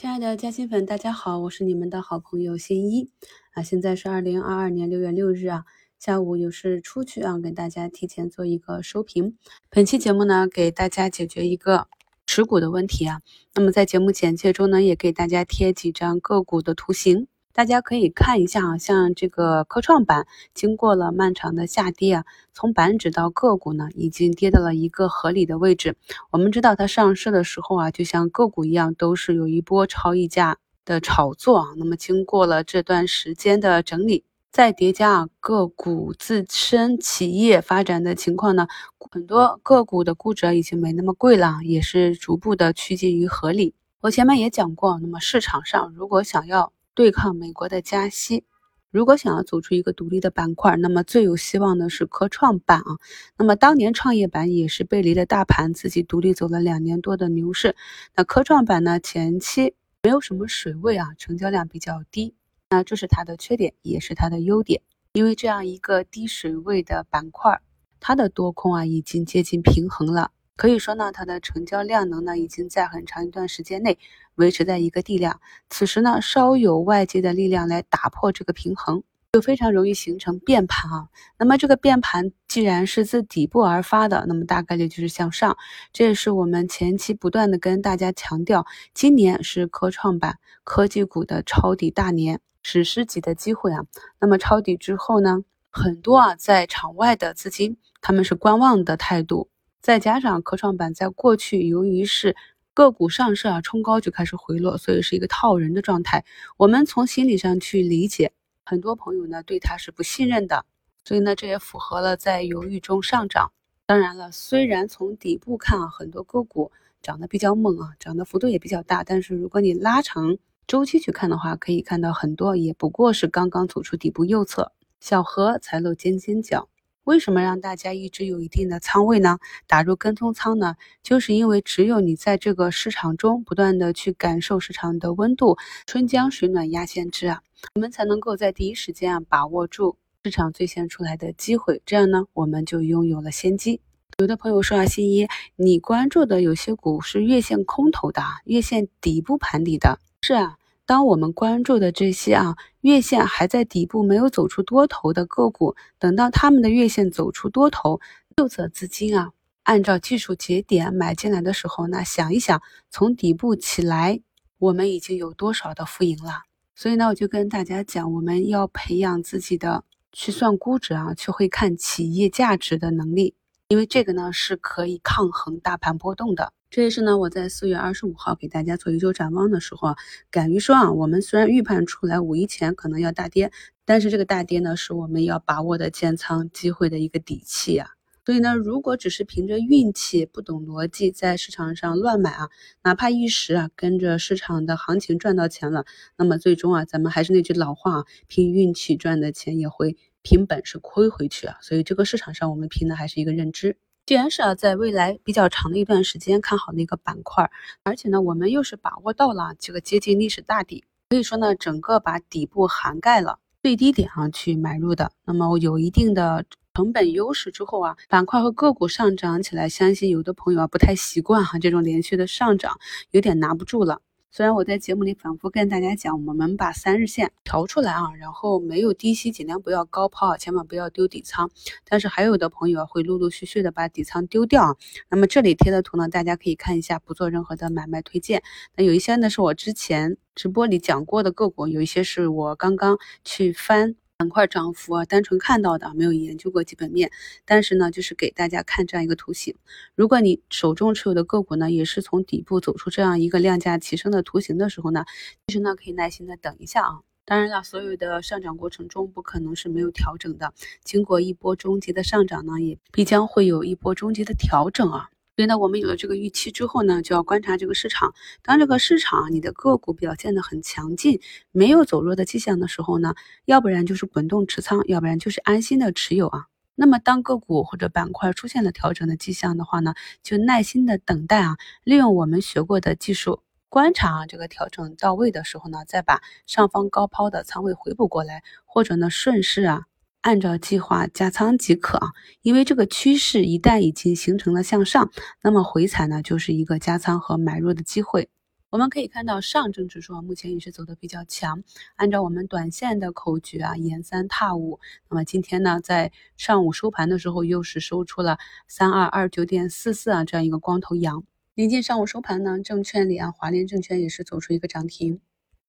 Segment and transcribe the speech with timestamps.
[0.00, 3.10] 亲爱的嘉兴粉，大家好，我是你们的好朋友新一
[3.52, 3.62] 啊。
[3.62, 5.66] 现在是二零二二年六月六日啊，
[5.98, 9.36] 下午有事出去啊，给大家提前做一个收评。
[9.68, 11.86] 本期节目呢，给大家解决一个
[12.24, 13.20] 持股的问题啊。
[13.54, 17.26] 那么在节目简介中呢，也给大家贴几张个股的图形。
[17.52, 22.24] 大家可以看一下啊，像这个科创板经过了漫长的下跌啊，
[22.54, 25.96] 从板指到个股呢，已经跌到了一个合理的位置。
[26.30, 31.68] 我们知道它上市的时候啊，就像个股一样，都是有一波超溢价的炒作啊。
[31.76, 38.68] 那么经过了这段时间的整理，再叠加啊个股自身企业发展的情况呢，
[39.10, 43.74] 很多个股的估值已经没那么贵了，也是逐步的趋近于合理。
[44.00, 48.44] 我前面也讲过，那么市场上如果想要对抗美国的加息，
[48.90, 52.98] 如果想要走出一个独立的板块，那么最有希望的是科创板啊。
[53.38, 57.76] 那么当年创业板也是背离了大盘，自己独立走了两年多的牛市。
[58.16, 62.34] 那科创板呢，前期没有什么水位啊，成交量比较低。
[62.68, 64.82] 那这是它的缺点，也是它的优点。
[65.12, 67.60] 因为这样一个低水位的板块，
[67.98, 70.30] 它的多空啊已经接近平衡了。
[70.60, 73.98] 可以说呢，它的成交量能呢，已经在很长一段时间内
[74.34, 75.40] 维持在一个地量。
[75.70, 79.02] 此时呢，稍有外界的力量来打破这个平衡，
[79.32, 81.08] 就非常容易形成变盘啊。
[81.38, 85.56] 那么这个变盘既然是自底部而发的，那么大概率就是向上。
[85.94, 93.86] 这也是我们前期不断的跟大家强调，今年是科创板科技股的抄底大年，史诗级的机会啊。
[94.20, 95.38] 那么抄底之后呢，
[95.70, 99.48] 很多啊在场外的资金他们是观望的态度。
[99.82, 102.36] 再加上科创板在过去由于是
[102.74, 106.24] 个股上市啊冲高就开始回落，所以是一个套人的状态。
[106.58, 108.32] 我们从心理上去理解，
[108.64, 110.66] 很多朋友呢对它是不信任的，
[111.04, 113.52] 所以呢这也符合了在犹豫中上涨。
[113.86, 116.70] 当然了，虽然从底部看啊，很多个股
[117.02, 120.36] 涨得比较猛啊，涨的幅度也比较大，但是如果你拉长
[120.66, 126.68] 周期去看的话，可以看到很多也不过是刚刚走出底部右侧，小荷才露尖尖角。
[127.04, 129.38] 为什么让大家一直有一定的仓位呢？
[129.66, 130.76] 打入跟踪仓呢？
[131.02, 137.42] 就是因为只有你在这个市场中不断的去感受市场的温度，春江水暖鸭先知啊，
[137.74, 143.80] 我们才能够在第一时间啊把握住市场最先出来的机会，这样呢我们就拥有了先机。
[144.18, 145.26] 有的朋友说啊，新一，
[145.56, 150.59] 你关注的有些股是月线空头的，月线底部盘底的，是啊。
[150.90, 158.00] 当我们关注的这些啊月线还在底部没有走出多头的个股，等到他们的月线走出多头，
[158.38, 159.30] 右侧资金啊
[159.62, 164.20] 按照技术节点买进来的时候，那想一想从底部起来，
[164.58, 166.42] 我们已经有多少的浮盈了？
[166.74, 173.36] 所以呢，我就跟大家讲，我们要培养自己的去算估值啊，去会看企业价值的能力，
[173.68, 176.52] 因为这个呢是可以抗衡大盘波动的。
[176.70, 179.96] 这也是呢，我在四月二十五号给大家做一周展望的时候啊，
[180.30, 183.50] 敢于说啊，我们虽然预判出来五一前可能要大跌，
[183.84, 187.90] 但是这个大跌呢，是我们要把握的建仓机会的一个底气啊。
[188.24, 192.50] 所以呢，如果只是凭着运气，不懂逻辑，在市场上乱买啊，
[192.84, 195.84] 哪怕一时啊跟着市场的行情赚到钱了，
[196.16, 201.56] 那么最终啊，咱们还是那句老话啊，凭运气赚的钱也会凭本事亏回去啊。
[201.62, 203.76] 所以这个市场上，我们凭的还是一个认知。
[204.10, 207.48] 既然是啊，在未来比较长的一段时间看好的一个板块，
[207.84, 216.44] 而且呢，我们又是把握到了这个接近历史大底，可以说呢，整个把底部涵盖了最低点啊去买入的，那么有一定的
[216.74, 222.80] 成本优势之后啊，板块和个股上涨起来，相信有的朋友啊不太习惯哈，这种连续的上涨
[223.12, 224.02] 有点拿不住了。
[224.32, 231.50] 虽然我在节目里反复跟大家讲，我们把三日线调出来啊，然后没有低吸，尽量不要高抛，千万不要丢底仓。
[231.84, 234.76] 但是还有的朋友会陆陆续续的把底仓丢掉啊。
[235.08, 238.44] 那么这里贴的图呢，大家可以看一下，不做任何的买卖推荐。
[238.76, 243.96] 那有一些呢是我之前直播里讲过的个股，有一些是我刚刚去翻。
[244.20, 247.10] 板块涨幅啊，单纯看到的，没有研究过基本面。
[247.46, 249.54] 但是呢，就是给大家看这样一个图形。
[249.94, 255.06] 如果你手中持有的个股呢，也是从底部走出这样一个量价齐升的图形的时候呢，
[255.46, 257.00] 其实呢，可以耐心的等一下啊。
[257.24, 260.52] 当然了，所有的上涨过程中不可能是没有调整的。
[260.84, 265.08] 经过一波中级的上涨呢，也必将会有一波中级的调整啊。
[265.40, 268.12] 所以呢，我们有了这个预期之后呢，就要观察这个市场。
[268.42, 271.18] 当这个市场你的个股表现的很强劲，
[271.50, 273.14] 没有走弱的迹象的时候呢，
[273.46, 276.48] 要不然就是滚动持仓，要不然就是安心的持有啊。
[276.74, 283.40] 那么当个股或者板块出现了调整的迹象的话呢，就耐心的等待啊，利用我们学过的技术
[283.70, 289.86] 观察啊，这个调整到位的时候呢，再把上方高抛的仓位回补过来，或者呢顺势啊。
[290.22, 292.12] 按照计划加仓即可啊，
[292.42, 295.10] 因为这个趋势一旦已经形成了向上，
[295.42, 298.28] 那么回踩呢就是一个加仓和买入的机会。
[298.68, 301.64] 我们可以看到上证指数啊，目前也是走的比较强。
[301.96, 304.78] 按照我们短线的口诀啊，沿三踏五。
[305.08, 308.38] 那么今天呢，在上午收盘的时候，又是收出了
[308.68, 311.24] 三二二九点四四啊这样一个光头阳。
[311.54, 315.20] 临近上午收盘呢，证券里啊，华联证券也是走出一个涨停。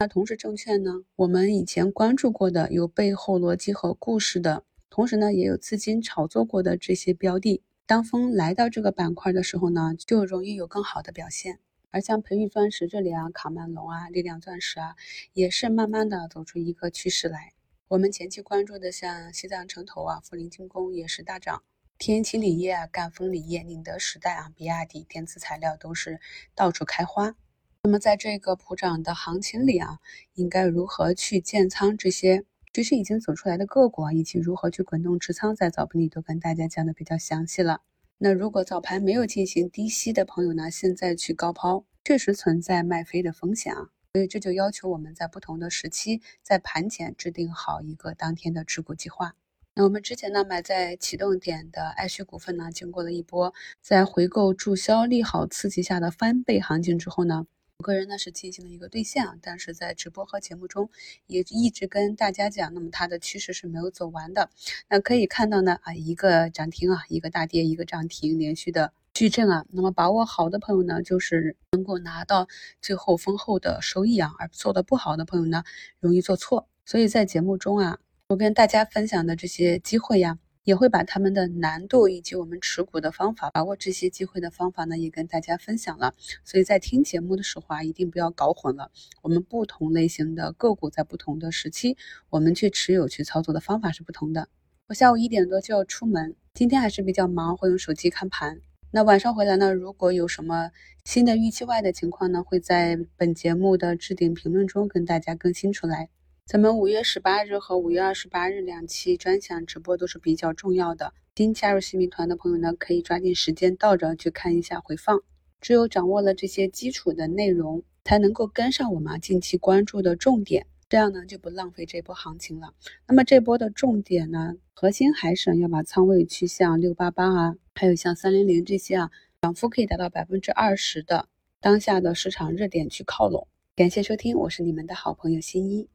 [0.01, 11.59] 那同时证券呢，我们以前关注过的有背后逻辑和故事的，同时呢，也有资金炒作过的这些标的，当风来到这个板块的时候呢，就容易有更好的表现。
[11.91, 14.95] 而像培育钻石这里啊，卡曼龙啊，力量钻石啊，
[15.33, 17.53] 也是慢慢的走出一个趋势来。
[17.89, 21.61] 我们前期关注的像西藏城投啊，富临精工也是大涨，
[21.99, 26.19] 天齐锂业啊，赣锋锂业、宁德时代啊，比亚迪电子材料都是
[26.55, 27.35] 到处开花。
[27.83, 29.97] 那么在这个普涨的行情里啊，
[30.35, 37.81] 应该如何去建仓这些其实已经走出来的个股啊，以及如何去滚动持仓，在早盘里都跟大家讲的比较详细了。
[38.19, 43.89] 那如果早盘没有进行低吸的朋友呢，现在去高抛，确实存在卖飞的风险啊。
[44.13, 49.33] 所以这就要求我们在不同的时期，在盘前制定好一个当天的持股计划。
[49.73, 53.51] 那我们之前呢买在启动点的爱旭股份呢，经过了一波
[53.81, 57.47] 在回购注销利好刺激下的翻倍行情之后呢。
[57.81, 60.91] 我个人呢是进行了一个兑现啊，但是在直播和节目中
[61.25, 64.51] 也一直跟大家讲，那么它的趋势是没有走完的。
[64.87, 69.65] 那可以看到呢啊，一个涨停啊，一个大跌，一个涨停，连续的矩阵啊。
[69.71, 72.47] 那么把握好的朋友呢，就是能够拿到
[72.83, 75.63] 最后丰厚的收益啊，而做的不好的朋友呢，
[75.99, 76.67] 容易做错。
[76.85, 80.37] 所以在节目中啊，我跟大家分享的这些机会呀。
[80.63, 86.13] 也会把他们的难度以及我们持股的方法，把握这些机会的方法呢，也跟大家分享了。
[86.43, 88.91] 所以在听节目的时候啊，一定不要搞混了。
[89.21, 91.97] 我们不同类型的个股在不同的时期，
[92.29, 94.49] 我们去持有、去操作的方法是不同的。
[94.87, 98.59] 我下午一点多就要出门，今天还是比较忙，会用手机看盘。
[98.91, 100.69] 那晚上回来呢，如果有什么
[101.05, 106.09] 新的预期外的情况呢，会在本节目的置顶评论中跟大家更新出来。
[106.51, 111.13] 咱们五月十八日和五月二十八日两期专享直播都是比较重要的。
[111.33, 115.23] 新加入新民团的朋友呢，可以抓紧时间倒着去看一下回放。
[115.61, 122.73] 只有掌握了这些基础的内容，才能够跟上我们近期关注的重点，这样呢就不浪费这波行情了。
[123.07, 129.09] 那么这波的重点呢，核心还是要把仓位去向六八八啊，还有像三零零这些啊，
[129.41, 131.29] 涨幅可以达到百分之二十的
[131.61, 133.47] 当下的市场热点去靠拢。
[133.73, 135.87] 感谢收听，我是你们的好朋友新一。